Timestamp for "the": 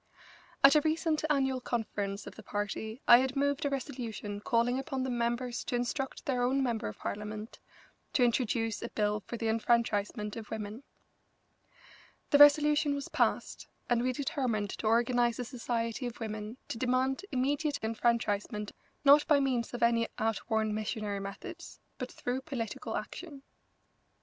2.33-2.41, 5.03-5.11, 9.37-9.47, 12.31-12.39